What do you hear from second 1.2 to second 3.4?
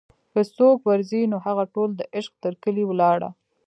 نوهغه ټول دعشق تر کلي ولاړه